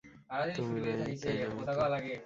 [0.55, 1.83] তুমি নাই, তাই না মিতু?